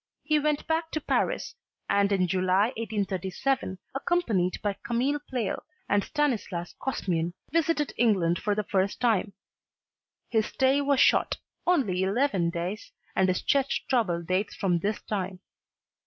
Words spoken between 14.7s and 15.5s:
this time.